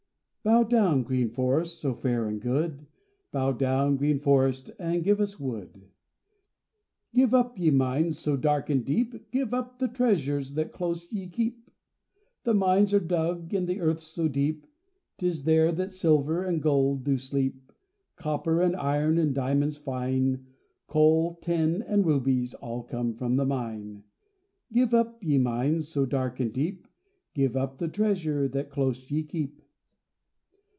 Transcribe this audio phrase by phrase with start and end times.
[0.43, 2.87] Bow down, green Forest, so fair and good,
[3.31, 5.85] Bow down, green Forest, and give us wood!
[7.13, 11.27] Give up, ye Mines, so dark and deep, Give up the treasure that close ye
[11.29, 11.69] keep!
[12.43, 14.65] The mines are dug In the earth so deep,
[15.19, 17.71] 'Tis there that silver And gold do sleep.
[18.15, 20.47] Copper and iron, And diamonds fine,
[20.87, 24.05] Coal, tin and rubies, All come from the mine,
[24.73, 26.87] Give up, ye Mines, so dark and deep,
[27.35, 29.61] Give up the treasure that close ye keep!